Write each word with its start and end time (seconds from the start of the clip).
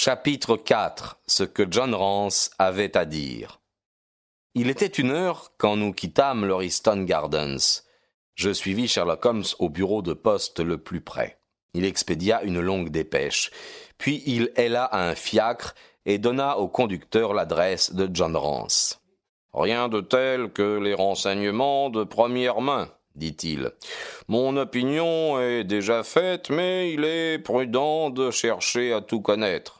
Chapitre 0.00 0.56
4 0.56 1.18
Ce 1.26 1.42
que 1.42 1.64
John 1.68 1.92
Rance 1.92 2.52
avait 2.60 2.96
à 2.96 3.04
dire. 3.04 3.60
Il 4.54 4.70
était 4.70 4.86
une 4.86 5.10
heure 5.10 5.50
quand 5.58 5.74
nous 5.74 5.92
quittâmes 5.92 6.44
l'Oriston 6.44 7.02
Gardens. 7.02 7.82
Je 8.36 8.52
suivis 8.52 8.86
Sherlock 8.86 9.26
Holmes 9.26 9.44
au 9.58 9.68
bureau 9.68 10.00
de 10.00 10.12
poste 10.12 10.60
le 10.60 10.78
plus 10.78 11.00
près. 11.00 11.40
Il 11.74 11.84
expédia 11.84 12.44
une 12.44 12.60
longue 12.60 12.90
dépêche, 12.90 13.50
puis 13.98 14.22
il 14.24 14.52
héla 14.54 14.88
un 14.92 15.16
fiacre 15.16 15.74
et 16.06 16.18
donna 16.18 16.58
au 16.58 16.68
conducteur 16.68 17.34
l'adresse 17.34 17.92
de 17.92 18.08
John 18.12 18.36
Rance. 18.36 19.02
Rien 19.52 19.88
de 19.88 20.00
tel 20.00 20.52
que 20.52 20.78
les 20.78 20.94
renseignements 20.94 21.90
de 21.90 22.04
première 22.04 22.60
main, 22.60 22.88
dit-il. 23.16 23.72
Mon 24.28 24.56
opinion 24.58 25.40
est 25.40 25.64
déjà 25.64 26.04
faite, 26.04 26.50
mais 26.50 26.92
il 26.92 27.04
est 27.04 27.40
prudent 27.40 28.10
de 28.10 28.30
chercher 28.30 28.92
à 28.92 29.00
tout 29.00 29.22
connaître. 29.22 29.77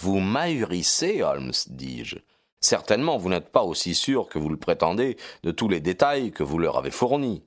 Vous 0.00 0.20
m'ahurissez, 0.20 1.22
Holmes, 1.22 1.52
dis-je. 1.66 2.18
Certainement 2.60 3.16
vous 3.18 3.28
n'êtes 3.28 3.50
pas 3.50 3.62
aussi 3.62 3.94
sûr 3.94 4.28
que 4.28 4.38
vous 4.38 4.48
le 4.48 4.56
prétendez 4.56 5.16
de 5.42 5.50
tous 5.50 5.68
les 5.68 5.80
détails 5.80 6.32
que 6.32 6.42
vous 6.42 6.58
leur 6.58 6.76
avez 6.78 6.90
fournis. 6.90 7.44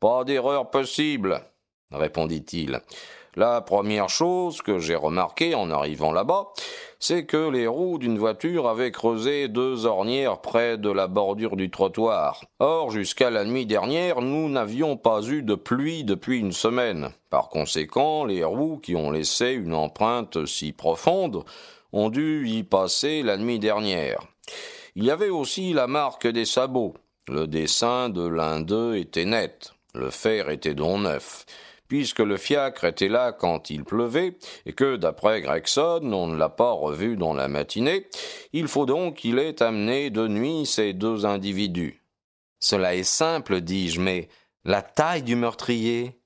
Pas 0.00 0.24
d'erreur 0.24 0.70
possible, 0.70 1.42
répondit-il. 1.90 2.80
La 3.38 3.60
première 3.60 4.08
chose 4.08 4.62
que 4.62 4.80
j'ai 4.80 4.96
remarquée 4.96 5.54
en 5.54 5.70
arrivant 5.70 6.10
là-bas, 6.10 6.48
c'est 6.98 7.24
que 7.24 7.48
les 7.48 7.68
roues 7.68 7.98
d'une 7.98 8.18
voiture 8.18 8.66
avaient 8.66 8.90
creusé 8.90 9.46
deux 9.46 9.86
ornières 9.86 10.40
près 10.40 10.76
de 10.76 10.90
la 10.90 11.06
bordure 11.06 11.54
du 11.54 11.70
trottoir. 11.70 12.42
Or, 12.58 12.90
jusqu'à 12.90 13.30
la 13.30 13.44
nuit 13.44 13.64
dernière, 13.64 14.22
nous 14.22 14.48
n'avions 14.48 14.96
pas 14.96 15.22
eu 15.22 15.44
de 15.44 15.54
pluie 15.54 16.02
depuis 16.02 16.40
une 16.40 16.50
semaine. 16.50 17.10
Par 17.30 17.48
conséquent, 17.48 18.24
les 18.24 18.42
roues 18.42 18.80
qui 18.82 18.96
ont 18.96 19.12
laissé 19.12 19.52
une 19.52 19.72
empreinte 19.74 20.44
si 20.44 20.72
profonde 20.72 21.44
ont 21.92 22.10
dû 22.10 22.44
y 22.48 22.64
passer 22.64 23.22
la 23.22 23.36
nuit 23.36 23.60
dernière. 23.60 24.18
Il 24.96 25.04
y 25.04 25.12
avait 25.12 25.30
aussi 25.30 25.72
la 25.72 25.86
marque 25.86 26.26
des 26.26 26.44
sabots. 26.44 26.94
Le 27.28 27.46
dessin 27.46 28.08
de 28.08 28.26
l'un 28.26 28.58
d'eux 28.58 28.96
était 28.96 29.26
net. 29.26 29.74
Le 29.94 30.10
fer 30.10 30.50
était 30.50 30.74
donc 30.74 31.02
neuf 31.02 31.46
puisque 31.88 32.20
le 32.20 32.36
fiacre 32.36 32.84
était 32.84 33.08
là 33.08 33.32
quand 33.32 33.70
il 33.70 33.84
pleuvait, 33.84 34.36
et 34.66 34.72
que, 34.72 34.96
d'après 34.96 35.40
Gregson, 35.40 36.00
on 36.02 36.26
ne 36.28 36.36
l'a 36.36 36.50
pas 36.50 36.72
revu 36.72 37.16
dans 37.16 37.34
la 37.34 37.48
matinée, 37.48 38.06
il 38.52 38.68
faut 38.68 38.86
donc 38.86 39.16
qu'il 39.16 39.38
ait 39.38 39.62
amené 39.62 40.10
de 40.10 40.28
nuit 40.28 40.66
ces 40.66 40.92
deux 40.92 41.26
individus. 41.26 42.02
Cela 42.60 42.94
est 42.94 43.04
simple, 43.04 43.60
dis-je, 43.60 44.00
mais 44.00 44.28
la 44.64 44.82
taille 44.82 45.22
du 45.22 45.36
meurtrier 45.36 46.18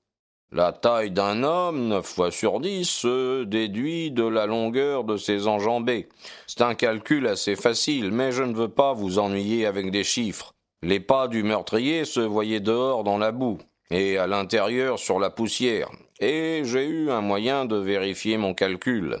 la 0.55 0.71
taille 0.71 1.09
d'un 1.09 1.41
homme, 1.41 1.87
neuf 1.87 2.05
fois 2.05 2.29
sur 2.29 2.59
dix, 2.59 2.87
se 2.87 3.43
déduit 3.43 4.11
de 4.11 4.23
la 4.23 4.45
longueur 4.45 5.03
de 5.03 5.17
ses 5.17 5.47
enjambées. 5.47 6.09
C'est 6.45 6.61
un 6.61 6.75
calcul 6.75 7.25
assez 7.25 7.55
facile, 7.55 8.11
mais 8.11 8.31
je 8.31 8.43
ne 8.43 8.53
veux 8.53 8.69
pas 8.69 8.93
vous 8.93 9.17
ennuyer 9.17 9.65
avec 9.65 9.89
des 9.89 10.03
chiffres. 10.03 10.53
Les 10.83 10.99
pas 10.99 11.27
du 11.27 11.41
meurtrier 11.41 12.05
se 12.05 12.19
voyaient 12.19 12.59
dehors 12.59 13.03
dans 13.03 13.17
la 13.17 13.31
boue 13.31 13.57
et 13.93 14.17
à 14.17 14.25
l'intérieur 14.25 14.97
sur 14.97 15.19
la 15.19 15.29
poussière, 15.29 15.91
et 16.19 16.63
j'ai 16.65 16.87
eu 16.87 17.11
un 17.11 17.21
moyen 17.21 17.65
de 17.65 17.75
vérifier 17.75 18.37
mon 18.37 18.55
calcul. 18.55 19.19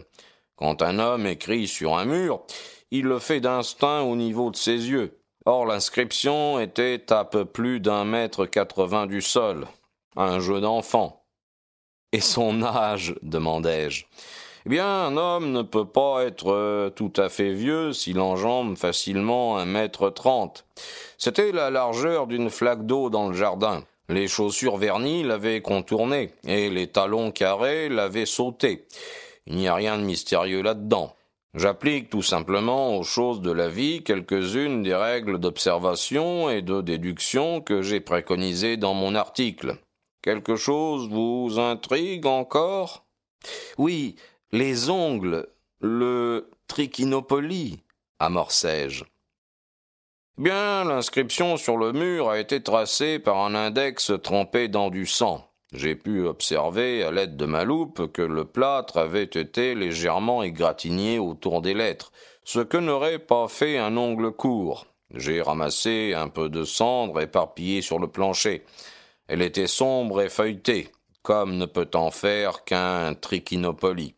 Quand 0.55 0.81
un 0.81 0.97
homme 0.97 1.27
écrit 1.27 1.67
sur 1.67 1.95
un 1.95 2.05
mur, 2.05 2.41
il 2.89 3.05
le 3.05 3.19
fait 3.19 3.39
d'instinct 3.39 4.01
au 4.01 4.15
niveau 4.15 4.49
de 4.49 4.55
ses 4.55 4.89
yeux. 4.89 5.19
Or 5.45 5.67
l'inscription 5.67 6.59
était 6.59 7.11
à 7.11 7.23
peu 7.23 7.45
plus 7.45 7.81
d'un 7.81 8.03
mètre 8.03 8.47
quatre-vingts 8.47 9.05
du 9.05 9.21
sol. 9.21 9.67
Un 10.15 10.39
jeu 10.39 10.59
d'enfant. 10.59 11.23
Et 12.11 12.21
son 12.21 12.63
âge 12.63 13.13
demandai-je. 13.21 14.05
Eh 14.65 14.69
bien, 14.69 14.87
un 14.87 15.17
homme 15.17 15.51
ne 15.51 15.61
peut 15.61 15.85
pas 15.85 16.23
être 16.23 16.51
euh, 16.51 16.89
tout 16.89 17.11
à 17.17 17.29
fait 17.29 17.51
vieux 17.51 17.93
s'il 17.93 18.19
enjambe 18.19 18.77
facilement 18.77 19.57
un 19.57 19.65
mètre 19.65 20.09
trente. 20.09 20.65
C'était 21.17 21.51
la 21.51 21.69
largeur 21.69 22.25
d'une 22.25 22.49
flaque 22.49 22.85
d'eau 22.85 23.09
dans 23.09 23.27
le 23.27 23.35
jardin. 23.35 23.83
Les 24.09 24.27
chaussures 24.27 24.77
vernies 24.77 25.23
l'avaient 25.23 25.61
contourné, 25.61 26.31
et 26.45 26.69
les 26.69 26.87
talons 26.87 27.31
carrés 27.31 27.87
l'avaient 27.89 28.25
sauté. 28.25 28.85
Il 29.47 29.55
n'y 29.55 29.67
a 29.67 29.75
rien 29.75 29.97
de 29.97 30.03
mystérieux 30.03 30.61
là-dedans. 30.61 31.15
J'applique 31.53 32.09
tout 32.09 32.23
simplement 32.23 32.97
aux 32.97 33.03
choses 33.03 33.39
de 33.41 33.51
la 33.51 33.69
vie 33.69 34.03
quelques-unes 34.03 34.81
des 34.81 34.95
règles 34.95 35.37
d'observation 35.37 36.49
et 36.49 36.63
de 36.63 36.81
déduction 36.81 37.61
que 37.61 37.81
j'ai 37.81 37.99
préconisées 37.99 38.75
dans 38.75 38.95
mon 38.95 39.13
article. 39.13 39.77
Quelque 40.23 40.55
chose 40.55 41.07
vous 41.09 41.59
intrigue 41.59 42.25
encore? 42.25 43.05
Oui, 43.77 44.15
les 44.51 44.89
ongles, 44.89 45.47
le 45.79 46.49
trichinopoly, 46.67 47.79
amorçai-je. 48.19 49.03
Bien, 50.39 50.83
l'inscription 50.83 51.57
sur 51.57 51.77
le 51.77 51.91
mur 51.91 52.31
a 52.31 52.39
été 52.39 52.63
tracée 52.63 53.19
par 53.19 53.37
un 53.37 53.53
index 53.53 54.11
trempé 54.23 54.67
dans 54.67 54.89
du 54.89 55.05
sang. 55.05 55.47
J'ai 55.73 55.95
pu 55.95 56.25
observer 56.25 57.03
à 57.03 57.11
l'aide 57.11 57.37
de 57.37 57.45
ma 57.45 57.63
loupe 57.63 58.11
que 58.11 58.23
le 58.23 58.43
plâtre 58.43 58.97
avait 58.97 59.25
été 59.25 59.75
légèrement 59.75 60.41
égratigné 60.41 61.19
autour 61.19 61.61
des 61.61 61.75
lettres, 61.75 62.11
ce 62.43 62.61
que 62.61 62.77
n'aurait 62.77 63.19
pas 63.19 63.47
fait 63.47 63.77
un 63.77 63.95
ongle 63.95 64.31
court. 64.31 64.87
J'ai 65.13 65.39
ramassé 65.39 66.15
un 66.15 66.29
peu 66.29 66.49
de 66.49 66.63
cendre 66.63 67.21
éparpillée 67.21 67.83
sur 67.83 67.99
le 67.99 68.07
plancher. 68.07 68.63
Elle 69.27 69.43
était 69.43 69.67
sombre 69.67 70.19
et 70.19 70.29
feuilletée, 70.29 70.89
comme 71.21 71.57
ne 71.57 71.67
peut 71.67 71.91
en 71.93 72.09
faire 72.09 72.63
qu'un 72.63 73.13
trichinopoly. 73.13 74.15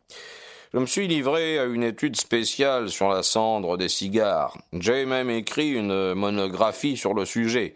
Je 0.72 0.78
me 0.78 0.86
suis 0.86 1.06
livré 1.06 1.58
à 1.58 1.64
une 1.64 1.84
étude 1.84 2.16
spéciale 2.16 2.88
sur 2.90 3.08
la 3.08 3.22
cendre 3.22 3.76
des 3.76 3.88
cigares. 3.88 4.58
J'ai 4.72 5.06
même 5.06 5.30
écrit 5.30 5.70
une 5.70 6.14
monographie 6.14 6.96
sur 6.96 7.14
le 7.14 7.24
sujet. 7.24 7.74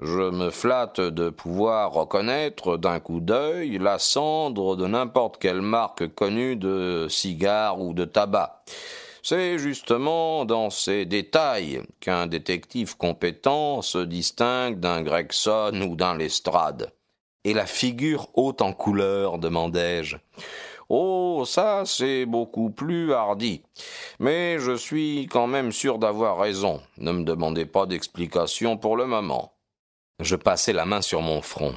Je 0.00 0.30
me 0.30 0.50
flatte 0.50 1.00
de 1.00 1.28
pouvoir 1.28 1.92
reconnaître 1.92 2.78
d'un 2.78 3.00
coup 3.00 3.20
d'œil 3.20 3.78
la 3.78 3.98
cendre 3.98 4.76
de 4.76 4.86
n'importe 4.86 5.38
quelle 5.38 5.60
marque 5.60 6.14
connue 6.14 6.56
de 6.56 7.06
cigares 7.10 7.80
ou 7.80 7.92
de 7.92 8.06
tabac. 8.06 8.64
C'est 9.22 9.58
justement 9.58 10.44
dans 10.46 10.70
ces 10.70 11.04
détails 11.04 11.82
qu'un 12.00 12.26
détective 12.26 12.96
compétent 12.96 13.82
se 13.82 13.98
distingue 13.98 14.80
d'un 14.80 15.02
Gregson 15.02 15.86
ou 15.88 15.94
d'un 15.94 16.16
Lestrade. 16.16 16.90
Et 17.44 17.54
la 17.54 17.66
figure 17.66 18.28
haute 18.34 18.62
en 18.62 18.72
couleur, 18.72 19.38
demandai-je. 19.38 20.16
Oh, 20.94 21.44
ça, 21.46 21.84
c'est 21.86 22.26
beaucoup 22.26 22.68
plus 22.68 23.14
hardi. 23.14 23.62
Mais 24.18 24.58
je 24.58 24.76
suis 24.76 25.26
quand 25.26 25.46
même 25.46 25.72
sûr 25.72 25.98
d'avoir 25.98 26.38
raison. 26.38 26.82
Ne 26.98 27.12
me 27.12 27.24
demandez 27.24 27.64
pas 27.64 27.86
d'explication 27.86 28.76
pour 28.76 28.98
le 28.98 29.06
moment. 29.06 29.54
Je 30.20 30.36
passai 30.36 30.74
la 30.74 30.84
main 30.84 31.00
sur 31.00 31.22
mon 31.22 31.40
front. 31.40 31.74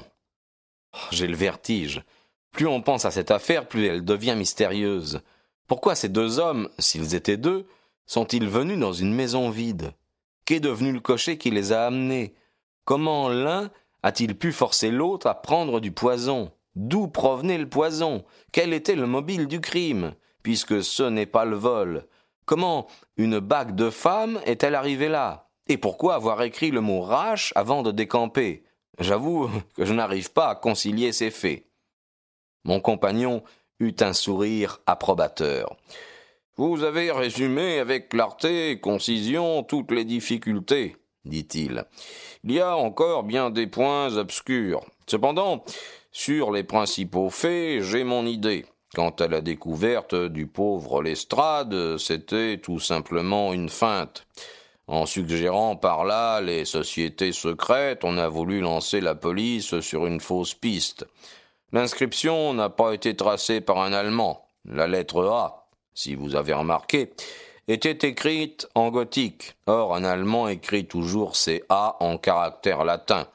J'ai 1.12 1.27
le 1.27 1.35
vertige. 1.38 2.03
Plus 2.51 2.67
on 2.67 2.81
pense 2.81 3.06
à 3.06 3.12
cette 3.12 3.31
affaire, 3.31 3.69
plus 3.69 3.85
elle 3.85 4.03
devient 4.03 4.35
mystérieuse. 4.35 5.21
Pourquoi 5.65 5.95
ces 5.95 6.09
deux 6.09 6.39
hommes, 6.39 6.68
s'ils 6.77 7.15
étaient 7.15 7.38
deux, 7.38 7.68
sont-ils 8.07 8.50
venus 8.50 8.79
dans 8.79 8.91
une 8.91 9.13
maison 9.13 9.50
vide? 9.50 9.94
Qu'est 10.44 10.59
devenu 10.59 10.91
le 10.91 11.00
cocher 11.00 11.38
qui 11.38 11.51
les 11.51 11.71
a 11.71 11.85
amenés? 11.85 12.33
Comment 12.83 13.29
l'un 13.29 13.71
a-t-il 14.03 14.38
pu 14.38 14.51
forcer 14.51 14.91
l'autre 14.91 15.27
à 15.27 15.35
prendre 15.35 15.79
du 15.79 15.94
poison? 15.94 16.51
D'où 16.75 17.07
provenait 17.07 17.57
le 17.57 17.69
poison? 17.69 18.24
Quel 18.51 18.74
était 18.74 18.95
le 18.95 19.07
mobile 19.07 19.48
du 19.48 19.62
crime? 19.62 20.13
Puisque 20.44 20.83
ce 20.83 21.04
n'est 21.04 21.25
pas 21.25 21.45
le 21.45 21.56
vol. 21.56 22.06
Comment 22.45 22.88
une 23.18 23.39
bague 23.39 23.75
de 23.75 23.89
femme 23.89 24.39
est-elle 24.45 24.75
arrivée 24.75 25.10
là? 25.10 25.50
Et 25.68 25.77
pourquoi 25.77 26.16
avoir 26.16 26.44
écrit 26.44 26.69
le 26.69 26.81
mot 26.81 27.01
rache 27.01 27.51
avant 27.56 27.81
de 27.81 27.92
décamper? 27.92 28.63
J'avoue 29.00 29.50
que 29.75 29.86
je 29.86 29.94
n'arrive 29.94 30.31
pas 30.31 30.50
à 30.50 30.56
concilier 30.56 31.12
ces 31.12 31.31
faits. 31.31 31.66
Mon 32.63 32.80
compagnon 32.80 33.44
eut 33.80 33.95
un 34.00 34.13
sourire 34.13 34.80
approbateur. 34.86 35.75
Vous 36.57 36.83
avez 36.83 37.12
résumé 37.12 37.80
avec 37.80 38.10
clarté 38.10 38.71
et 38.71 38.80
concision 38.80 39.63
toutes 39.63 39.92
les 39.92 40.06
difficultés. 40.06 40.95
dit-il. 41.25 41.83
Il 42.44 42.51
y 42.54 42.62
a 42.62 42.78
encore 42.78 43.24
bien 43.24 43.50
des 43.50 43.68
points 43.68 44.16
obscurs. 44.16 44.86
Cependant, 45.07 45.63
sur 46.17 46.53
les 46.53 46.63
principaux 46.63 47.29
faits, 47.29 47.83
j'ai 47.83 48.06
mon 48.06 48.25
idée. 48.25 48.65
Quant 48.95 49.09
à 49.09 49.27
la 49.27 49.41
découverte 49.41 50.15
du 50.15 50.47
pauvre 50.47 51.03
Lestrade, 51.03 51.97
c'était 51.97 52.57
tout 52.57 52.79
simplement 52.79 53.51
une 53.51 53.67
feinte. 53.67 54.25
En 54.88 55.06
suggérant 55.06 55.75
par 55.75 56.06
là 56.06 56.39
les 56.39 56.63
sociétés 56.63 57.33
secrètes, 57.33 58.06
on 58.06 58.17
a 58.17 58.29
voulu 58.29 58.62
lancer 58.62 59.01
la 59.01 59.13
police 59.13 59.81
sur 59.81 60.06
une 60.06 60.21
fausse 60.21 60.53
piste. 60.53 61.06
L'inscription 61.73 62.53
n'a 62.53 62.69
pas 62.69 62.94
été 62.94 63.13
tracée 63.18 63.59
par 63.59 63.79
un 63.79 63.91
Allemand. 63.91 64.47
La 64.63 64.88
lettre 64.88 65.25
A, 65.25 65.68
si 65.94 66.15
vous 66.15 66.38
avez 66.38 66.53
remarqué, 66.53 67.11
était 67.68 68.07
écrite 68.07 68.69
en 68.73 68.89
gothique. 68.89 69.57
Or, 69.68 69.94
un 69.94 70.06
Allemand 70.06 70.47
écrit 70.47 70.88
toujours 70.88 71.35
ses 71.35 71.65
A 71.68 71.97
en 72.00 72.18
caractère 72.18 72.85
latin. 72.85 73.27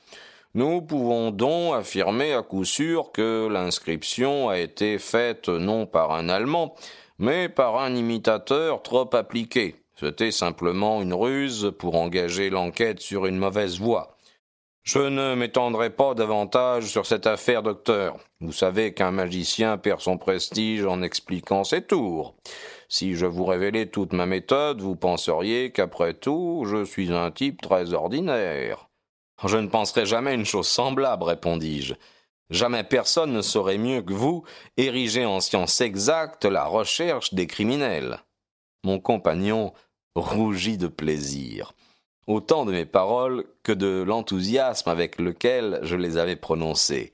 Nous 0.55 0.82
pouvons 0.82 1.31
donc 1.31 1.76
affirmer 1.76 2.32
à 2.32 2.43
coup 2.43 2.64
sûr 2.64 3.12
que 3.12 3.47
l'inscription 3.49 4.49
a 4.49 4.58
été 4.58 4.99
faite 4.99 5.49
non 5.49 5.87
par 5.87 6.11
un 6.11 6.29
Allemand, 6.29 6.75
mais 7.19 7.49
par 7.49 7.79
un 7.79 7.94
imitateur 7.94 8.82
trop 8.82 9.08
appliqué. 9.14 9.76
C'était 9.94 10.32
simplement 10.32 11.02
une 11.02 11.14
ruse 11.14 11.73
pour 11.79 11.94
engager 11.94 12.50
l'enquête 12.50 13.00
sur 13.00 13.26
une 13.26 13.38
mauvaise 13.38 13.79
voie. 13.79 14.17
Je 14.82 14.99
ne 14.99 15.37
m'étendrai 15.37 15.91
pas 15.91 16.14
davantage 16.14 16.87
sur 16.87 17.06
cette 17.06 17.29
affaire, 17.29 17.62
docteur. 17.62 18.17
Vous 18.41 18.50
savez 18.50 18.93
qu'un 18.93 19.12
magicien 19.12 19.79
perd 19.79 20.00
son 20.00 20.19
prestige 20.19 20.85
en 20.85 21.02
expliquant 21.02 21.62
ses 21.62 21.82
tours. 21.82 22.35
Si 22.88 23.14
je 23.14 23.26
vous 23.26 23.44
révélais 23.44 23.87
toute 23.87 24.12
ma 24.12 24.26
méthode, 24.26 24.81
vous 24.81 24.97
penseriez 24.97 25.70
qu'après 25.70 26.14
tout, 26.14 26.64
je 26.67 26.85
suis 26.85 27.12
un 27.12 27.31
type 27.31 27.62
très 27.62 27.94
ordinaire. 27.94 28.90
Je 29.45 29.57
ne 29.57 29.69
penserai 29.69 30.07
jamais 30.07 30.35
une 30.35 30.45
chose 30.45 30.69
semblable, 30.69 31.25
répondis-je. 31.25 31.95
Jamais 32.51 32.83
personne 32.83 33.33
ne 33.33 33.43
saurait 33.43 33.79
mieux 33.79 34.03
que 34.03 34.13
vous 34.13 34.45
ériger 34.77 35.25
en 35.25 35.41
science 35.41 35.81
exacte 35.81 36.45
la 36.45 36.65
recherche 36.65 37.33
des 37.33 37.47
criminels. 37.47 38.19
Mon 38.85 38.99
compagnon 38.99 39.73
rougit 40.17 40.77
de 40.77 40.89
plaisir, 40.89 41.73
autant 42.27 42.65
de 42.65 42.73
mes 42.73 42.87
paroles 42.87 43.45
que 43.63 43.73
de 43.73 44.03
l'enthousiasme 44.03 44.91
avec 44.91 45.21
lequel 45.21 45.79
je 45.83 45.97
les 45.97 46.17
avais 46.17 46.37
prononcées. 46.37 47.13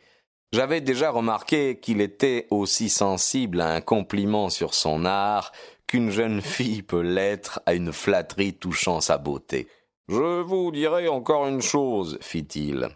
J'avais 0.52 0.80
déjà 0.80 1.10
remarqué 1.10 1.78
qu'il 1.80 2.00
était 2.00 2.46
aussi 2.50 2.88
sensible 2.88 3.60
à 3.60 3.74
un 3.74 3.80
compliment 3.80 4.48
sur 4.48 4.74
son 4.74 5.04
art 5.04 5.52
qu'une 5.86 6.10
jeune 6.10 6.40
fille 6.40 6.82
peut 6.82 7.02
l'être 7.02 7.60
à 7.66 7.74
une 7.74 7.92
flatterie 7.92 8.54
touchant 8.54 9.00
sa 9.00 9.18
beauté. 9.18 9.68
Je 10.08 10.40
vous 10.42 10.70
dirai 10.70 11.08
encore 11.08 11.48
une 11.48 11.60
chose, 11.60 12.18
fit-il. 12.20 12.90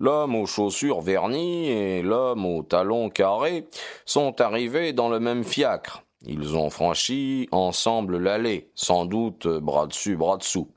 L'homme 0.00 0.34
aux 0.34 0.46
chaussures 0.46 1.02
vernies 1.02 1.68
et 1.68 2.00
l'homme 2.00 2.46
aux 2.46 2.62
talons 2.62 3.10
carrés 3.10 3.66
sont 4.06 4.40
arrivés 4.40 4.94
dans 4.94 5.10
le 5.10 5.20
même 5.20 5.44
fiacre. 5.44 6.04
Ils 6.22 6.56
ont 6.56 6.70
franchi 6.70 7.48
ensemble 7.52 8.16
l'allée, 8.16 8.70
sans 8.74 9.04
doute 9.04 9.46
bras 9.46 9.86
dessus, 9.86 10.16
bras 10.16 10.38
dessous. 10.38 10.70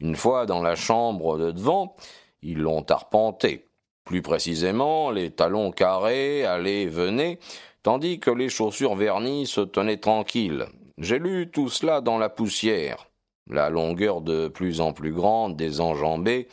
Une 0.00 0.16
fois 0.16 0.46
dans 0.46 0.62
la 0.62 0.74
chambre 0.74 1.38
de 1.38 1.52
devant, 1.52 1.94
ils 2.42 2.58
l'ont 2.58 2.84
arpenté. 2.90 3.68
Plus 4.04 4.20
précisément, 4.20 5.12
les 5.12 5.30
talons 5.30 5.70
carrés 5.70 6.44
allaient 6.44 6.82
et 6.82 6.88
venaient, 6.88 7.38
tandis 7.84 8.18
que 8.18 8.30
les 8.30 8.48
chaussures 8.48 8.96
vernies 8.96 9.46
se 9.46 9.60
tenaient 9.60 10.00
tranquilles. 10.00 10.66
J'ai 10.98 11.20
lu 11.20 11.50
tout 11.52 11.68
cela 11.68 12.00
dans 12.00 12.18
la 12.18 12.28
poussière. 12.28 13.06
La 13.50 13.68
longueur 13.68 14.20
de 14.20 14.48
plus 14.48 14.80
en 14.80 14.92
plus 14.92 15.12
grande 15.12 15.56
des 15.56 15.80
enjambées 15.80 16.48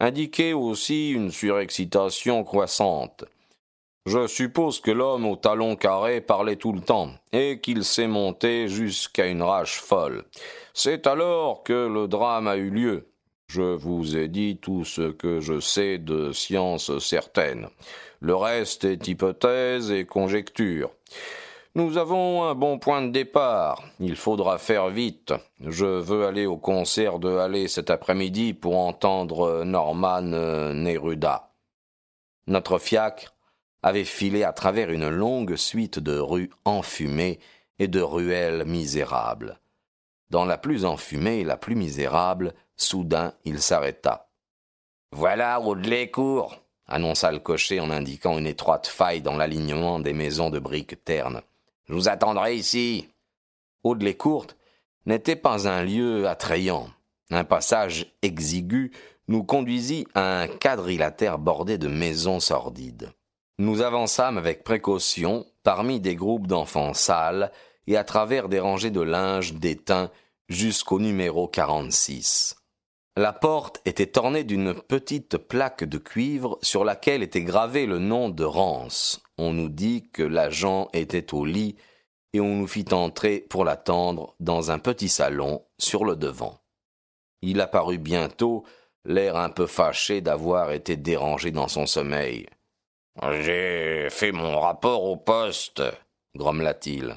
indiquait 0.00 0.52
aussi 0.52 1.10
une 1.10 1.30
surexcitation 1.30 2.44
croissante. 2.44 3.24
Je 4.06 4.26
suppose 4.26 4.80
que 4.80 4.90
l'homme 4.90 5.26
au 5.26 5.36
talon 5.36 5.76
carré 5.76 6.20
parlait 6.20 6.56
tout 6.56 6.72
le 6.72 6.80
temps, 6.80 7.10
et 7.32 7.60
qu'il 7.60 7.84
s'est 7.84 8.06
monté 8.06 8.68
jusqu'à 8.68 9.26
une 9.26 9.42
rage 9.42 9.80
folle. 9.80 10.24
C'est 10.72 11.06
alors 11.06 11.62
que 11.62 11.88
le 11.88 12.08
drame 12.08 12.48
a 12.48 12.56
eu 12.56 12.70
lieu. 12.70 13.08
Je 13.48 13.74
vous 13.74 14.16
ai 14.16 14.28
dit 14.28 14.58
tout 14.58 14.84
ce 14.84 15.10
que 15.10 15.40
je 15.40 15.58
sais 15.58 15.98
de 15.98 16.32
science 16.32 16.98
certaine. 16.98 17.68
Le 18.20 18.34
reste 18.34 18.84
est 18.84 19.08
hypothèse 19.08 19.90
et 19.90 20.06
conjecture. 20.06 20.90
Nous 21.78 21.96
avons 21.96 22.42
un 22.42 22.56
bon 22.56 22.80
point 22.80 23.02
de 23.02 23.12
départ. 23.12 23.84
Il 24.00 24.16
faudra 24.16 24.58
faire 24.58 24.88
vite. 24.88 25.32
Je 25.60 25.86
veux 25.86 26.26
aller 26.26 26.44
au 26.44 26.56
concert 26.56 27.20
de 27.20 27.28
Halle 27.28 27.68
cet 27.68 27.88
après-midi 27.90 28.52
pour 28.52 28.76
entendre 28.76 29.62
Norman 29.62 30.22
Neruda. 30.22 31.52
Notre 32.48 32.80
fiacre 32.80 33.32
avait 33.84 34.02
filé 34.02 34.42
à 34.42 34.52
travers 34.52 34.90
une 34.90 35.08
longue 35.08 35.54
suite 35.54 36.00
de 36.00 36.18
rues 36.18 36.50
enfumées 36.64 37.38
et 37.78 37.86
de 37.86 38.00
ruelles 38.00 38.64
misérables. 38.64 39.60
Dans 40.30 40.44
la 40.44 40.58
plus 40.58 40.84
enfumée 40.84 41.38
et 41.38 41.44
la 41.44 41.56
plus 41.56 41.76
misérable, 41.76 42.54
soudain 42.74 43.34
il 43.44 43.60
s'arrêta. 43.60 44.30
Voilà 45.12 45.60
Audley 45.60 46.10
Court, 46.10 46.60
annonça 46.88 47.30
le 47.30 47.38
cocher 47.38 47.78
en 47.78 47.92
indiquant 47.92 48.36
une 48.36 48.48
étroite 48.48 48.88
faille 48.88 49.22
dans 49.22 49.36
l'alignement 49.36 50.00
des 50.00 50.12
maisons 50.12 50.50
de 50.50 50.58
briques 50.58 51.04
ternes. 51.04 51.40
Je 51.88 51.94
vous 51.94 52.08
attendrai 52.08 52.56
ici. 52.56 53.08
Audley 53.82 54.16
Court 54.16 54.46
n'était 55.06 55.36
pas 55.36 55.68
un 55.68 55.82
lieu 55.82 56.28
attrayant. 56.28 56.88
Un 57.30 57.44
passage 57.44 58.06
exigu 58.22 58.92
nous 59.28 59.44
conduisit 59.44 60.06
à 60.14 60.40
un 60.40 60.48
quadrilatère 60.48 61.38
bordé 61.38 61.78
de 61.78 61.88
maisons 61.88 62.40
sordides. 62.40 63.12
Nous 63.58 63.82
avançâmes 63.82 64.38
avec 64.38 64.64
précaution 64.64 65.46
parmi 65.62 66.00
des 66.00 66.14
groupes 66.14 66.46
d'enfants 66.46 66.94
sales 66.94 67.50
et 67.86 67.96
à 67.96 68.04
travers 68.04 68.48
des 68.48 68.60
rangées 68.60 68.90
de 68.90 69.00
linge 69.00 69.54
déteint 69.54 70.10
jusqu'au 70.48 71.00
numéro 71.00 71.48
46. 71.48 72.56
La 73.16 73.32
porte 73.32 73.80
était 73.84 74.16
ornée 74.16 74.44
d'une 74.44 74.74
petite 74.74 75.38
plaque 75.38 75.84
de 75.84 75.98
cuivre 75.98 76.58
sur 76.62 76.84
laquelle 76.84 77.22
était 77.22 77.42
gravé 77.42 77.84
le 77.84 77.98
nom 77.98 78.28
de 78.28 78.44
Rance. 78.44 79.20
On 79.38 79.52
nous 79.52 79.68
dit 79.68 80.08
que 80.12 80.22
l'agent 80.22 80.88
était 80.92 81.32
au 81.32 81.44
lit 81.44 81.76
et 82.32 82.40
on 82.40 82.56
nous 82.56 82.66
fit 82.66 82.92
entrer 82.92 83.40
pour 83.40 83.64
l'attendre 83.64 84.34
dans 84.40 84.70
un 84.70 84.78
petit 84.78 85.08
salon 85.08 85.64
sur 85.78 86.04
le 86.04 86.16
devant. 86.16 86.60
Il 87.40 87.60
apparut 87.60 87.98
bientôt, 87.98 88.64
l'air 89.04 89.36
un 89.36 89.48
peu 89.48 89.66
fâché 89.66 90.20
d'avoir 90.20 90.72
été 90.72 90.96
dérangé 90.96 91.52
dans 91.52 91.68
son 91.68 91.86
sommeil. 91.86 92.46
J'ai 93.40 94.08
fait 94.10 94.32
mon 94.32 94.60
rapport 94.60 95.04
au 95.04 95.16
poste, 95.16 95.82
grommela-t-il. 96.36 97.16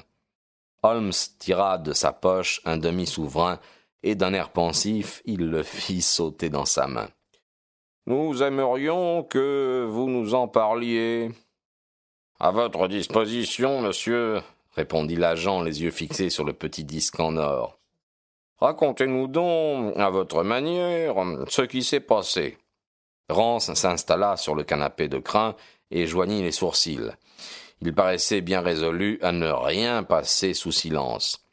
Holmes 0.82 1.12
tira 1.38 1.78
de 1.78 1.92
sa 1.92 2.12
poche 2.12 2.60
un 2.64 2.76
demi-souverain 2.76 3.60
et 4.02 4.14
d'un 4.14 4.32
air 4.32 4.50
pensif 4.50 5.22
il 5.24 5.48
le 5.48 5.62
fit 5.62 6.02
sauter 6.02 6.50
dans 6.50 6.64
sa 6.64 6.86
main. 6.88 7.08
Nous 8.06 8.42
aimerions 8.42 9.22
que 9.22 9.86
vous 9.88 10.08
nous 10.08 10.34
en 10.34 10.48
parliez. 10.48 11.30
À 12.44 12.50
votre 12.50 12.88
disposition, 12.88 13.80
monsieur, 13.80 14.42
répondit 14.74 15.14
l'agent, 15.14 15.62
les 15.62 15.82
yeux 15.82 15.92
fixés 15.92 16.28
sur 16.28 16.44
le 16.44 16.52
petit 16.52 16.82
disque 16.82 17.20
en 17.20 17.36
or. 17.36 17.78
Racontez-nous 18.58 19.28
donc, 19.28 19.96
à 19.96 20.10
votre 20.10 20.42
manière, 20.42 21.14
ce 21.48 21.62
qui 21.62 21.84
s'est 21.84 22.00
passé. 22.00 22.58
Rance 23.28 23.72
s'installa 23.74 24.36
sur 24.36 24.56
le 24.56 24.64
canapé 24.64 25.06
de 25.06 25.18
crin 25.18 25.54
et 25.92 26.08
joignit 26.08 26.42
les 26.42 26.50
sourcils. 26.50 27.12
Il 27.80 27.94
paraissait 27.94 28.40
bien 28.40 28.60
résolu 28.60 29.20
à 29.22 29.30
ne 29.30 29.48
rien 29.48 30.02
passer 30.02 30.52
sous 30.52 30.72
silence. 30.72 31.46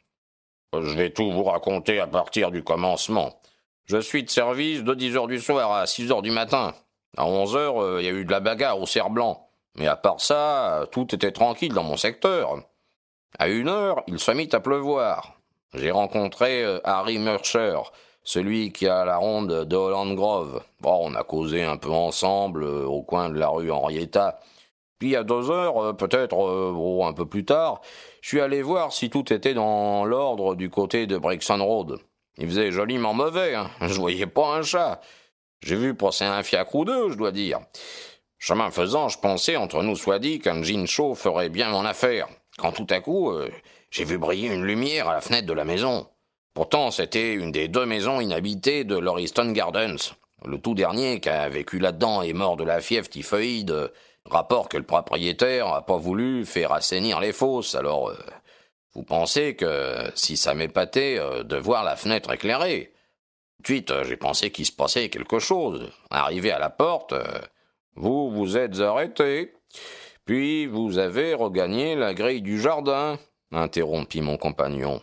Je 0.72 0.96
vais 0.96 1.10
tout 1.10 1.30
vous 1.30 1.44
raconter 1.44 2.00
à 2.00 2.08
partir 2.08 2.50
du 2.50 2.64
commencement. 2.64 3.40
Je 3.84 3.98
suis 3.98 4.24
de 4.24 4.30
service 4.30 4.82
de 4.82 4.94
dix 4.94 5.16
heures 5.16 5.28
du 5.28 5.38
soir 5.38 5.72
à 5.72 5.86
six 5.86 6.10
heures 6.10 6.22
du 6.22 6.32
matin. 6.32 6.74
À 7.16 7.26
onze 7.26 7.54
heures, 7.54 7.80
euh, 7.80 8.02
il 8.02 8.06
y 8.06 8.08
a 8.08 8.12
eu 8.12 8.24
de 8.24 8.32
la 8.32 8.40
bagarre 8.40 8.80
au 8.80 8.86
cerf 8.86 9.10
blanc. 9.10 9.49
Mais 9.76 9.86
à 9.86 9.96
part 9.96 10.20
ça, 10.20 10.86
tout 10.92 11.14
était 11.14 11.32
tranquille 11.32 11.72
dans 11.72 11.84
mon 11.84 11.96
secteur. 11.96 12.56
À 13.38 13.48
une 13.48 13.68
heure, 13.68 14.02
il 14.06 14.18
se 14.18 14.30
mit 14.32 14.48
à 14.52 14.60
pleuvoir. 14.60 15.34
J'ai 15.74 15.90
rencontré 15.90 16.64
euh, 16.64 16.80
Harry 16.84 17.18
Mercer, 17.18 17.76
celui 18.24 18.72
qui 18.72 18.88
a 18.88 19.04
la 19.04 19.16
ronde 19.16 19.64
de 19.64 19.76
Holland 19.76 20.14
Grove. 20.14 20.62
On 20.82 21.14
a 21.14 21.22
causé 21.22 21.62
un 21.62 21.76
peu 21.76 21.90
ensemble 21.90 22.64
euh, 22.64 22.84
au 22.86 23.02
coin 23.02 23.30
de 23.30 23.38
la 23.38 23.48
rue 23.48 23.70
Henrietta. 23.70 24.40
Puis 24.98 25.16
à 25.16 25.22
deux 25.22 25.50
heures, 25.50 25.96
peut-être 25.96 26.36
un 26.36 27.12
peu 27.14 27.24
plus 27.24 27.46
tard, 27.46 27.80
je 28.20 28.28
suis 28.28 28.40
allé 28.40 28.60
voir 28.60 28.92
si 28.92 29.08
tout 29.08 29.32
était 29.32 29.54
dans 29.54 30.04
l'ordre 30.04 30.54
du 30.54 30.68
côté 30.68 31.06
de 31.06 31.16
Brixton 31.16 31.64
Road. 31.64 31.98
Il 32.36 32.46
faisait 32.46 32.70
joliment 32.70 33.14
mauvais, 33.14 33.54
hein. 33.54 33.70
Je 33.80 33.94
voyais 33.94 34.26
pas 34.26 34.54
un 34.56 34.62
chat. 34.62 35.00
J'ai 35.62 35.76
vu 35.76 35.94
passer 35.94 36.24
un 36.24 36.42
fiacre 36.42 36.74
ou 36.74 36.84
deux, 36.84 37.10
je 37.10 37.16
dois 37.16 37.32
dire. 37.32 37.60
Chemin 38.42 38.70
faisant, 38.70 39.10
je 39.10 39.18
pensais, 39.18 39.56
entre 39.56 39.82
nous 39.82 39.96
soit 39.96 40.18
dit, 40.18 40.38
qu'un 40.38 40.62
jean 40.62 40.86
chaud 40.86 41.14
ferait 41.14 41.50
bien 41.50 41.68
mon 41.68 41.84
affaire. 41.84 42.26
Quand 42.56 42.72
tout 42.72 42.86
à 42.88 43.00
coup, 43.00 43.30
euh, 43.30 43.50
j'ai 43.90 44.04
vu 44.04 44.16
briller 44.16 44.48
une 44.48 44.64
lumière 44.64 45.08
à 45.08 45.12
la 45.12 45.20
fenêtre 45.20 45.46
de 45.46 45.52
la 45.52 45.66
maison. 45.66 46.08
Pourtant, 46.54 46.90
c'était 46.90 47.34
une 47.34 47.52
des 47.52 47.68
deux 47.68 47.84
maisons 47.84 48.18
inhabitées 48.18 48.84
de 48.84 48.96
Lauriston 48.96 49.52
Gardens. 49.52 50.14
Le 50.46 50.58
tout 50.58 50.74
dernier 50.74 51.20
qui 51.20 51.28
a 51.28 51.50
vécu 51.50 51.78
là-dedans 51.78 52.22
est 52.22 52.32
mort 52.32 52.56
de 52.56 52.64
la 52.64 52.80
fièvre 52.80 53.10
typhoïde. 53.10 53.92
Rapport 54.24 54.70
que 54.70 54.78
le 54.78 54.84
propriétaire 54.84 55.68
n'a 55.68 55.82
pas 55.82 55.98
voulu 55.98 56.46
faire 56.46 56.72
assainir 56.72 57.20
les 57.20 57.34
fosses. 57.34 57.74
Alors, 57.74 58.08
euh, 58.08 58.16
vous 58.94 59.02
pensez 59.02 59.54
que 59.54 60.10
si 60.14 60.38
ça 60.38 60.54
m'épatait 60.54 61.18
euh, 61.18 61.42
de 61.42 61.56
voir 61.56 61.84
la 61.84 61.94
fenêtre 61.94 62.32
éclairée? 62.32 62.94
Tout 63.62 63.84
j'ai 64.04 64.16
pensé 64.16 64.50
qu'il 64.50 64.64
se 64.64 64.72
passait 64.72 65.10
quelque 65.10 65.38
chose. 65.38 65.90
Arrivé 66.08 66.50
à 66.50 66.58
la 66.58 66.70
porte, 66.70 67.12
vous 67.94 68.30
vous 68.30 68.56
êtes 68.56 68.80
arrêté. 68.80 69.52
Puis 70.24 70.66
vous 70.66 70.98
avez 70.98 71.34
regagné 71.34 71.96
la 71.96 72.14
grille 72.14 72.42
du 72.42 72.60
jardin, 72.60 73.18
interrompit 73.52 74.20
mon 74.20 74.36
compagnon. 74.36 75.02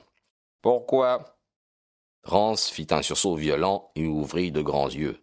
Pourquoi? 0.62 1.38
Rance 2.24 2.70
fit 2.70 2.88
un 2.92 3.02
sursaut 3.02 3.36
violent 3.36 3.92
et 3.96 4.06
ouvrit 4.06 4.52
de 4.52 4.62
grands 4.62 4.90
yeux. 4.90 5.22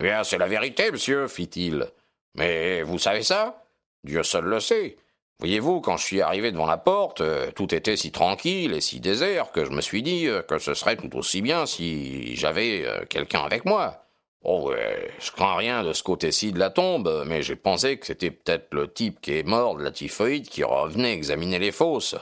Bien, 0.00 0.24
c'est 0.24 0.38
la 0.38 0.46
vérité, 0.46 0.90
monsieur, 0.90 1.28
fit-il. 1.28 1.86
Mais 2.34 2.82
vous 2.82 2.98
savez 2.98 3.22
ça? 3.22 3.64
Dieu 4.04 4.22
seul 4.22 4.44
le 4.44 4.60
sait. 4.60 4.96
Voyez-vous, 5.40 5.80
quand 5.80 5.96
je 5.96 6.04
suis 6.04 6.20
arrivé 6.20 6.52
devant 6.52 6.66
la 6.66 6.76
porte, 6.76 7.22
euh, 7.22 7.50
tout 7.50 7.74
était 7.74 7.96
si 7.96 8.12
tranquille 8.12 8.74
et 8.74 8.80
si 8.80 9.00
désert 9.00 9.52
que 9.52 9.64
je 9.64 9.70
me 9.70 9.80
suis 9.80 10.02
dit 10.02 10.26
euh, 10.26 10.42
que 10.42 10.58
ce 10.58 10.74
serait 10.74 10.96
tout 10.96 11.16
aussi 11.16 11.40
bien 11.40 11.64
si 11.64 12.36
j'avais 12.36 12.84
euh, 12.86 13.04
quelqu'un 13.06 13.40
avec 13.40 13.64
moi. 13.64 14.04
Oh, 14.42 14.72
je 15.18 15.30
crains 15.32 15.56
rien 15.56 15.82
de 15.82 15.92
ce 15.92 16.02
côté-ci 16.02 16.52
de 16.52 16.58
la 16.58 16.70
tombe, 16.70 17.24
mais 17.26 17.42
j'ai 17.42 17.56
pensé 17.56 17.98
que 17.98 18.06
c'était 18.06 18.30
peut-être 18.30 18.72
le 18.72 18.90
type 18.90 19.20
qui 19.20 19.38
est 19.38 19.42
mort 19.42 19.76
de 19.76 19.82
la 19.82 19.90
typhoïde 19.90 20.48
qui 20.48 20.64
revenait 20.64 21.12
examiner 21.12 21.58
les 21.58 21.72
fosses. 21.72 22.16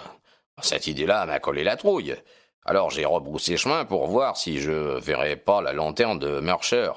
Cette 0.61 0.89
idée-là 0.89 1.27
m'a 1.27 1.39
collé 1.39 1.63
la 1.63 1.77
trouille. 1.77 2.17
Alors 2.65 2.91
j'ai 2.91 3.05
rebroussé 3.05 3.57
chemin 3.57 3.85
pour 3.85 4.09
voir 4.09 4.37
si 4.37 4.59
je 4.59 4.99
verrais 4.99 5.37
pas 5.37 5.63
la 5.63 5.73
lanterne 5.73 6.19
de 6.19 6.41
Mercer. 6.41 6.91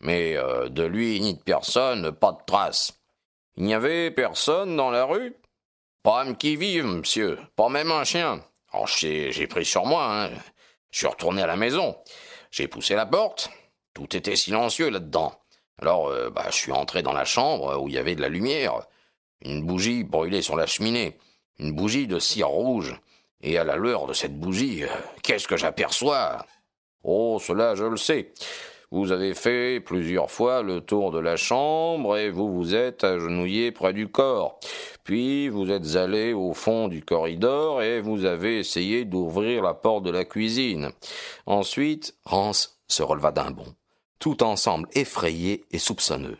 Mais 0.00 0.36
euh, 0.36 0.68
de 0.68 0.82
lui 0.82 1.18
ni 1.20 1.34
de 1.34 1.42
personne, 1.42 2.12
pas 2.12 2.32
de 2.32 2.44
trace. 2.46 3.00
Il 3.56 3.64
n'y 3.64 3.74
avait 3.74 4.10
personne 4.10 4.76
dans 4.76 4.90
la 4.90 5.04
rue? 5.04 5.34
Pas 6.02 6.24
un 6.24 6.34
qui 6.34 6.56
vive, 6.56 6.84
monsieur, 6.84 7.38
pas 7.56 7.68
même 7.68 7.90
un 7.90 8.04
chien. 8.04 8.44
Alors 8.72 8.86
j'ai 8.86 9.46
pris 9.46 9.64
sur 9.64 9.86
moi, 9.86 10.06
hein. 10.10 10.30
Je 10.90 10.98
suis 10.98 11.06
retourné 11.06 11.42
à 11.42 11.46
la 11.46 11.56
maison. 11.56 11.96
J'ai 12.50 12.68
poussé 12.68 12.94
la 12.94 13.06
porte. 13.06 13.50
Tout 13.94 14.16
était 14.16 14.36
silencieux 14.36 14.90
là-dedans. 14.90 15.32
Alors, 15.78 16.08
euh, 16.08 16.30
bah, 16.30 16.46
je 16.50 16.56
suis 16.56 16.72
entré 16.72 17.02
dans 17.02 17.12
la 17.12 17.24
chambre 17.24 17.80
où 17.80 17.88
il 17.88 17.94
y 17.94 17.98
avait 17.98 18.14
de 18.14 18.20
la 18.20 18.28
lumière. 18.28 18.82
Une 19.44 19.64
bougie 19.64 20.04
brûlée 20.04 20.42
sur 20.42 20.56
la 20.56 20.66
cheminée. 20.66 21.18
Une 21.58 21.72
bougie 21.72 22.06
de 22.06 22.18
cire 22.18 22.48
rouge. 22.48 22.94
Et 23.42 23.58
à 23.58 23.64
la 23.64 23.76
lueur 23.76 24.06
de 24.06 24.12
cette 24.12 24.38
bougie, 24.38 24.84
euh, 24.84 24.88
qu'est-ce 25.22 25.48
que 25.48 25.56
j'aperçois? 25.56 26.46
Oh, 27.02 27.38
cela 27.40 27.74
je 27.74 27.84
le 27.84 27.96
sais. 27.96 28.32
Vous 28.92 29.10
avez 29.10 29.34
fait 29.34 29.80
plusieurs 29.80 30.30
fois 30.30 30.62
le 30.62 30.80
tour 30.82 31.10
de 31.10 31.18
la 31.18 31.36
chambre 31.36 32.16
et 32.16 32.30
vous 32.30 32.52
vous 32.52 32.74
êtes 32.74 33.04
agenouillé 33.04 33.72
près 33.72 33.92
du 33.92 34.06
corps. 34.08 34.60
Puis 35.02 35.48
vous 35.48 35.70
êtes 35.70 35.96
allé 35.96 36.32
au 36.32 36.52
fond 36.52 36.88
du 36.88 37.02
corridor 37.02 37.82
et 37.82 38.00
vous 38.00 38.24
avez 38.26 38.58
essayé 38.58 39.04
d'ouvrir 39.04 39.62
la 39.62 39.74
porte 39.74 40.04
de 40.04 40.10
la 40.10 40.24
cuisine. 40.24 40.90
Ensuite, 41.46 42.14
Rance 42.24 42.78
se 42.86 43.02
releva 43.02 43.32
d'un 43.32 43.50
bond 43.50 43.74
tout 44.22 44.44
ensemble 44.44 44.88
effrayés 44.92 45.64
et 45.72 45.80
soupçonneux. 45.80 46.38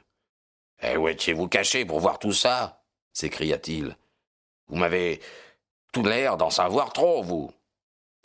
Eh 0.84 0.96
où 0.96 1.08
étiez-vous 1.08 1.48
caché 1.48 1.84
pour 1.84 1.98
voir 1.98 2.20
tout 2.20 2.32
ça? 2.32 2.84
s'écria-t-il. 3.12 3.96
Vous 4.68 4.76
m'avez 4.76 5.20
tout 5.92 6.04
l'air 6.04 6.36
d'en 6.36 6.50
savoir 6.50 6.92
trop, 6.92 7.24
vous. 7.24 7.50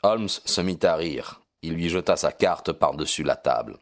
Holmes 0.04 0.30
se 0.30 0.62
mit 0.62 0.78
à 0.84 0.96
rire. 0.96 1.42
Il 1.64 1.74
lui 1.74 1.90
jeta 1.90 2.16
sa 2.16 2.32
carte 2.32 2.72
par-dessus 2.72 3.24
la 3.24 3.36
table. 3.36 3.80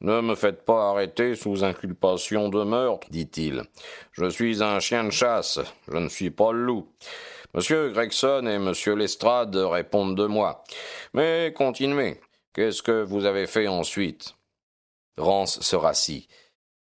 Ne 0.00 0.20
me 0.20 0.34
faites 0.34 0.64
pas 0.64 0.90
arrêter 0.90 1.36
sous 1.36 1.62
inculpation 1.62 2.48
de 2.48 2.64
meurtre, 2.64 3.06
dit-il. 3.08 3.62
Je 4.10 4.28
suis 4.28 4.64
un 4.64 4.80
chien 4.80 5.04
de 5.04 5.10
chasse, 5.10 5.60
je 5.86 5.96
ne 5.96 6.08
suis 6.08 6.32
pas 6.32 6.50
le 6.50 6.64
loup. 6.64 6.88
Monsieur 7.54 7.90
Gregson 7.90 8.48
et 8.48 8.58
monsieur 8.58 8.96
Lestrade 8.96 9.54
répondent 9.54 10.16
de 10.16 10.26
moi. 10.26 10.64
Mais 11.14 11.54
continuez. 11.56 12.20
Qu'est-ce 12.52 12.82
que 12.82 13.04
vous 13.04 13.26
avez 13.26 13.46
fait 13.46 13.68
ensuite? 13.68 14.34
Rance 15.16 15.60
se 15.60 15.76
rassit. 15.76 16.28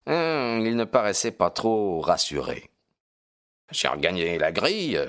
Hum, 0.06 0.60
il 0.64 0.76
ne 0.76 0.84
paraissait 0.84 1.32
pas 1.32 1.50
trop 1.50 2.00
rassuré. 2.00 2.70
J'ai 3.70 3.88
regagné 3.88 4.38
la 4.38 4.52
grille 4.52 5.00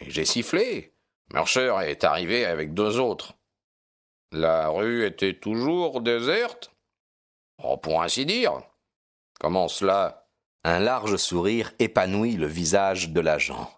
et 0.00 0.10
j'ai 0.10 0.24
sifflé. 0.24 0.94
Mercer 1.32 1.74
est 1.84 2.04
arrivé 2.04 2.44
avec 2.44 2.74
deux 2.74 2.98
autres. 2.98 3.34
La 4.32 4.68
rue 4.68 5.04
était 5.06 5.34
toujours 5.34 6.00
déserte? 6.00 6.72
Oh, 7.62 7.76
pour 7.76 8.02
ainsi 8.02 8.26
dire. 8.26 8.62
Comment 9.40 9.68
cela? 9.68 10.28
Un 10.64 10.80
large 10.80 11.16
sourire 11.16 11.72
épanouit 11.78 12.36
le 12.36 12.46
visage 12.46 13.10
de 13.10 13.20
l'agent. 13.20 13.70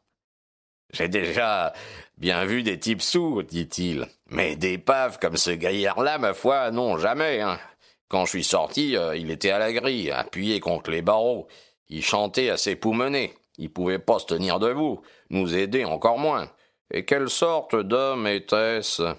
J'ai 0.93 1.09
déjà 1.09 1.73
bien 2.17 2.45
vu 2.45 2.63
des 2.63 2.79
types 2.79 3.03
sous, 3.03 3.43
dit-il. 3.43 4.07
Mais 4.29 4.57
des 4.57 4.79
paves 4.79 5.19
comme 5.19 5.37
ce 5.37 5.51
gaillard-là, 5.51 6.19
ma 6.19 6.33
foi, 6.33 6.71
non, 6.71 6.97
jamais. 6.99 7.41
Hein. 7.41 7.59
Quand 8.09 8.25
je 8.25 8.31
suis 8.31 8.45
sorti, 8.45 8.97
euh, 8.97 9.17
il 9.17 9.31
était 9.31 9.51
à 9.51 9.59
la 9.59 9.73
grille, 9.73 10.11
appuyé 10.11 10.61
contre 10.61 10.91
les 10.91 11.03
barreaux. 11.03 11.49
Il 11.89 12.03
chantait 12.03 12.51
à 12.51 12.57
ses 12.57 12.77
poumenés. 12.77 13.35
Il 13.59 13.73
pouvait 13.73 13.99
pas 13.99 14.19
se 14.19 14.27
tenir 14.27 14.59
debout, 14.59 15.01
nous 15.31 15.57
aider 15.57 15.85
encore 15.85 16.19
moins. 16.19 16.51
Et 16.93 17.05
quelle 17.05 17.31
sorte 17.31 17.75
d'homme 17.75 18.27
était-ce? 18.27 19.15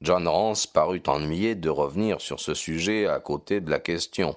John 0.00 0.28
Rance 0.28 0.66
parut 0.66 1.02
ennuyé 1.06 1.54
de 1.54 1.68
revenir 1.68 2.20
sur 2.20 2.38
ce 2.38 2.54
sujet 2.54 3.06
à 3.06 3.18
côté 3.18 3.60
de 3.60 3.70
la 3.70 3.80
question. 3.80 4.36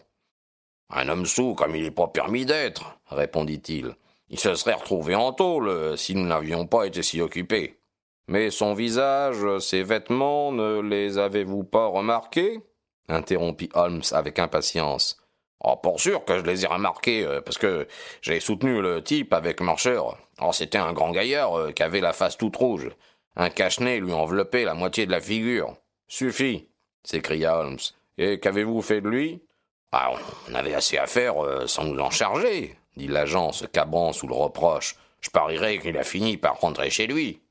Un 0.89 1.07
homme 1.07 1.25
sous 1.25 1.53
comme 1.53 1.75
il 1.75 1.83
n'est 1.83 1.91
pas 1.91 2.07
permis 2.07 2.45
d'être, 2.45 2.97
répondit-il. 3.07 3.95
Il 4.29 4.39
se 4.39 4.55
serait 4.55 4.73
retrouvé 4.73 5.13
en 5.13 5.33
tôle 5.33 5.97
si 5.97 6.15
nous 6.15 6.25
n'avions 6.25 6.65
pas 6.65 6.85
été 6.85 7.03
si 7.03 7.21
occupés. 7.21 7.79
Mais 8.27 8.49
son 8.49 8.73
visage, 8.73 9.59
ses 9.59 9.83
vêtements, 9.83 10.51
ne 10.51 10.81
les 10.81 11.17
avez-vous 11.17 11.63
pas 11.63 11.87
remarqués? 11.87 12.59
Interrompit 13.07 13.69
Holmes 13.73 14.03
avec 14.11 14.39
impatience. 14.39 15.17
Oh, 15.63 15.75
pour 15.75 15.99
sûr 15.99 16.25
que 16.25 16.39
je 16.39 16.43
les 16.43 16.63
ai 16.63 16.67
remarqués, 16.67 17.23
euh, 17.23 17.41
parce 17.41 17.57
que 17.57 17.87
j'ai 18.21 18.39
soutenu 18.39 18.81
le 18.81 19.03
type 19.03 19.31
avec 19.33 19.61
Marcher. 19.61 20.01
Oh, 20.41 20.51
c'était 20.51 20.79
un 20.79 20.91
grand 20.91 21.11
gaillard 21.11 21.57
euh, 21.57 21.71
qui 21.71 21.83
avait 21.83 22.01
la 22.01 22.13
face 22.13 22.37
toute 22.37 22.55
rouge. 22.55 22.89
Un 23.35 23.49
cache-nez 23.49 23.99
lui 23.99 24.11
enveloppait 24.11 24.65
la 24.65 24.73
moitié 24.73 25.05
de 25.05 25.11
la 25.11 25.21
figure. 25.21 25.75
Suffit, 26.07 26.67
s'écria 27.03 27.57
Holmes. 27.57 27.77
Et 28.17 28.39
qu'avez-vous 28.39 28.81
fait 28.81 29.01
de 29.01 29.09
lui 29.09 29.43
Ah, 29.91 30.11
on 30.49 30.55
avait 30.55 30.73
assez 30.73 30.97
à 30.97 31.05
faire 31.05 31.43
euh, 31.43 31.67
sans 31.67 31.83
nous 31.83 31.99
en 31.99 32.09
charger, 32.09 32.75
dit 32.97 33.07
l'agent, 33.07 33.51
se 33.51 33.65
cabrant 33.65 34.13
sous 34.13 34.27
le 34.27 34.33
reproche. 34.33 34.95
Je 35.21 35.29
parierais 35.29 35.77
qu'il 35.77 35.97
a 35.97 36.03
fini 36.03 36.37
par 36.37 36.59
rentrer 36.59 36.89
chez 36.89 37.05
lui. 37.05 37.41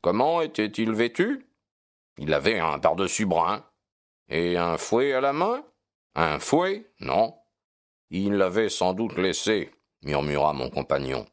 Comment 0.00 0.40
était-il 0.40 0.92
vêtu? 0.92 1.46
Il 2.18 2.32
avait 2.32 2.60
un 2.60 2.78
par-dessus 2.78 3.26
brun, 3.26 3.64
et 4.28 4.56
un 4.56 4.76
fouet 4.76 5.12
à 5.12 5.20
la 5.20 5.32
main? 5.32 5.64
Un 6.14 6.38
fouet? 6.38 6.90
Non. 7.00 7.34
Il 8.10 8.34
l'avait 8.34 8.68
sans 8.68 8.92
doute 8.92 9.16
laissé, 9.18 9.70
murmura 10.02 10.52
mon 10.52 10.70
compagnon. 10.70 11.26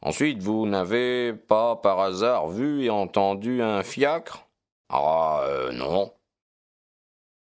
Ensuite, 0.00 0.42
vous 0.42 0.66
n'avez 0.66 1.32
pas 1.32 1.76
par 1.76 2.00
hasard 2.00 2.48
vu 2.48 2.84
et 2.84 2.90
entendu 2.90 3.62
un 3.62 3.82
fiacre? 3.82 4.48
Ah, 4.88 5.42
euh, 5.44 5.72
non. 5.72 6.12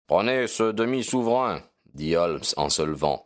Prenez 0.07 0.47
ce 0.47 0.71
demi-souverain, 0.71 1.61
dit 1.93 2.15
Holmes 2.15 2.41
en 2.57 2.69
se 2.69 2.81
levant. 2.81 3.25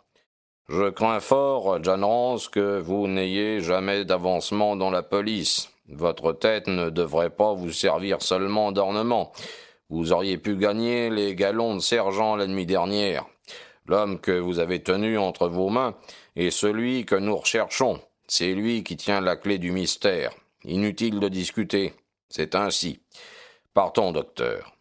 Je 0.67 0.89
crains 0.89 1.19
fort, 1.19 1.83
John 1.83 2.03
Rance, 2.03 2.47
que 2.47 2.79
vous 2.79 3.07
n'ayez 3.07 3.59
jamais 3.59 4.05
d'avancement 4.05 4.75
dans 4.75 4.89
la 4.89 5.03
police. 5.03 5.69
Votre 5.89 6.33
tête 6.33 6.67
ne 6.67 6.89
devrait 6.89 7.29
pas 7.29 7.53
vous 7.53 7.71
servir 7.71 8.21
seulement 8.21 8.71
d'ornement. 8.71 9.31
Vous 9.89 10.11
auriez 10.11 10.37
pu 10.37 10.55
gagner 10.55 11.09
les 11.09 11.35
galons 11.35 11.75
de 11.75 11.79
sergent 11.79 12.35
la 12.35 12.47
nuit 12.47 12.65
dernière. 12.65 13.25
L'homme 13.85 14.19
que 14.19 14.31
vous 14.31 14.59
avez 14.59 14.81
tenu 14.81 15.17
entre 15.17 15.47
vos 15.47 15.69
mains 15.69 15.95
est 16.35 16.49
celui 16.49 17.05
que 17.05 17.15
nous 17.15 17.35
recherchons. 17.35 18.01
C'est 18.27 18.53
lui 18.53 18.83
qui 18.83 18.97
tient 18.97 19.21
la 19.21 19.35
clé 19.35 19.59
du 19.59 19.71
mystère. 19.71 20.31
Inutile 20.63 21.19
de 21.19 21.29
discuter. 21.29 21.93
C'est 22.29 22.55
ainsi. 22.55 22.99
Partons, 23.75 24.11
docteur. 24.11 24.75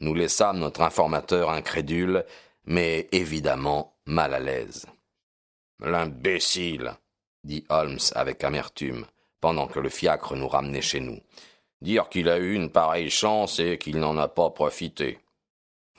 Nous 0.00 0.14
laissâmes 0.14 0.58
notre 0.58 0.80
informateur 0.80 1.50
incrédule, 1.50 2.24
mais 2.64 3.08
évidemment 3.12 3.94
mal 4.06 4.32
à 4.32 4.38
l'aise. 4.38 4.86
L'imbécile, 5.80 6.94
dit 7.44 7.64
Holmes 7.68 7.98
avec 8.14 8.42
amertume, 8.44 9.04
pendant 9.42 9.66
que 9.66 9.80
le 9.80 9.90
fiacre 9.90 10.36
nous 10.36 10.48
ramenait 10.48 10.80
chez 10.80 11.00
nous. 11.00 11.20
Dire 11.82 12.08
qu'il 12.08 12.28
a 12.28 12.38
eu 12.38 12.54
une 12.54 12.70
pareille 12.70 13.10
chance 13.10 13.58
et 13.58 13.78
qu'il 13.78 13.98
n'en 13.98 14.18
a 14.18 14.28
pas 14.28 14.50
profité. 14.50 15.18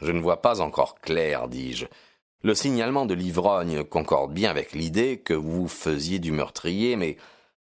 Je 0.02 0.12
ne 0.12 0.22
vois 0.22 0.42
pas 0.42 0.62
encore 0.62 0.96
clair, 1.00 1.48
dis-je. 1.48 1.86
Le 2.44 2.56
signalement 2.56 3.06
de 3.06 3.14
l'ivrogne 3.14 3.84
concorde 3.84 4.34
bien 4.34 4.50
avec 4.50 4.74
l'idée 4.74 5.20
que 5.20 5.34
vous 5.34 5.68
faisiez 5.68 6.20
du 6.20 6.32
meurtrier, 6.32 6.96
mais, 6.96 7.18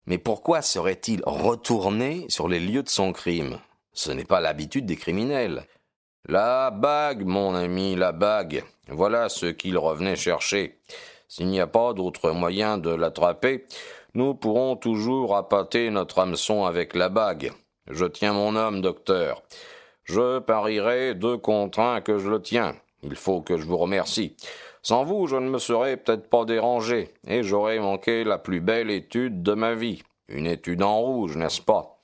mais 0.05 0.17
pourquoi 0.17 0.61
serait-il 0.61 1.21
retourné 1.25 2.25
sur 2.27 2.47
les 2.47 2.59
lieux 2.59 2.83
de 2.83 2.89
son 2.89 3.13
crime? 3.13 3.59
Ce 3.93 4.11
n'est 4.11 4.25
pas 4.25 4.41
l'habitude 4.41 4.85
des 4.85 4.97
criminels. 4.97 5.65
La 6.27 6.71
bague, 6.71 7.25
mon 7.25 7.55
ami, 7.55 7.95
la 7.95 8.11
bague. 8.11 8.63
Voilà 8.89 9.29
ce 9.29 9.45
qu'il 9.45 9.77
revenait 9.77 10.17
chercher. 10.17 10.77
S'il 11.29 11.47
n'y 11.47 11.61
a 11.61 11.67
pas 11.67 11.93
d'autre 11.93 12.31
moyen 12.31 12.77
de 12.77 12.89
l'attraper, 12.89 13.65
nous 14.13 14.33
pourrons 14.33 14.75
toujours 14.75 15.35
appâter 15.35 15.89
notre 15.89 16.19
hameçon 16.19 16.65
avec 16.65 16.95
la 16.95 17.09
bague. 17.09 17.53
Je 17.89 18.05
tiens 18.05 18.33
mon 18.33 18.55
homme, 18.55 18.81
docteur. 18.81 19.43
Je 20.03 20.39
parierai 20.39 21.15
deux 21.15 21.37
contre 21.37 21.79
un 21.79 22.01
que 22.01 22.17
je 22.17 22.29
le 22.29 22.41
tiens. 22.41 22.75
Il 23.03 23.15
faut 23.15 23.41
que 23.41 23.57
je 23.57 23.65
vous 23.65 23.77
remercie. 23.77 24.35
Sans 24.81 25.03
vous, 25.03 25.27
je 25.27 25.35
ne 25.35 25.49
me 25.49 25.57
serais 25.57 25.97
peut-être 25.97 26.29
pas 26.29 26.45
dérangé, 26.45 27.13
et 27.27 27.43
j'aurais 27.43 27.79
manqué 27.79 28.23
la 28.23 28.37
plus 28.37 28.61
belle 28.61 28.89
étude 28.89 29.43
de 29.43 29.53
ma 29.53 29.73
vie. 29.73 30.01
Une 30.29 30.47
étude 30.47 30.83
en 30.83 30.99
rouge, 30.99 31.35
n'est-ce 31.37 31.61
pas? 31.61 32.01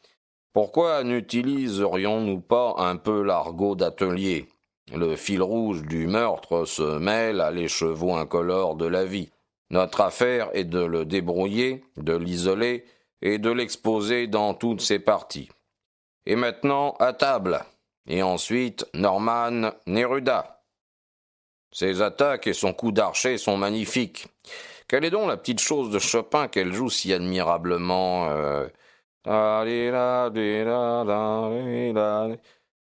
Pourquoi 0.54 1.04
n'utiliserions-nous 1.04 2.42
pas 2.42 2.76
un 2.78 2.98
peu 2.98 3.22
l'argot 3.22 3.76
d'atelier? 3.76 4.48
Le 4.94 5.16
fil 5.16 5.42
rouge 5.42 5.84
du 5.84 6.08
meurtre 6.08 6.66
se 6.66 6.98
mêle 7.00 7.42
à 7.42 7.52
l'écheveau 7.52 8.14
incolore 8.14 8.76
de 8.76 8.86
la 8.86 9.06
vie. 9.06 9.32
Notre 9.70 10.02
affaire 10.02 10.50
est 10.54 10.66
de 10.66 10.84
le 10.84 11.06
débrouiller, 11.06 11.84
de 11.98 12.16
l'isoler 12.16 12.86
et 13.22 13.38
de 13.38 13.50
l'exposer 13.50 14.28
dans 14.28 14.54
toutes 14.54 14.82
ses 14.82 15.00
parties. 15.00 15.50
Et 16.26 16.36
maintenant, 16.36 16.96
à 17.00 17.14
table. 17.14 17.60
Et 18.08 18.24
ensuite, 18.24 18.86
Norman 18.94 19.72
Neruda. 19.88 20.64
Ses 21.72 22.02
attaques 22.02 22.48
et 22.48 22.54
son 22.54 22.74
coup 22.74 22.92
d'archet 22.92 23.38
sont 23.38 23.58
magnifiques. 23.58 24.28
Quelle 24.88 25.06
est 25.06 25.10
donc 25.10 25.28
la 25.28 25.38
petite 25.38 25.62
chose 25.62 25.90
de 25.90 26.00
Chopin 26.00 26.48
qu'elle 26.48 26.74
joue 26.74 26.90
si 26.90 27.14
admirablement 27.14 28.28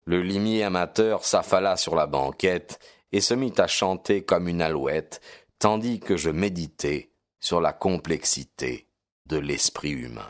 Le 0.07 0.21
limier 0.21 0.65
amateur 0.65 1.25
s'affala 1.25 1.77
sur 1.77 1.95
la 1.95 2.07
banquette 2.07 2.81
et 3.13 3.21
se 3.21 3.35
mit 3.35 3.53
à 3.59 3.67
chanter 3.67 4.25
comme 4.25 4.49
une 4.49 4.63
alouette, 4.63 5.21
tandis 5.59 6.01
que 6.01 6.17
je 6.17 6.31
méditais 6.31 7.11
sur 7.39 7.61
la 7.61 7.73
complexité 7.73 8.89
de 9.27 9.37
l'esprit 9.37 9.91
humain. 9.91 10.29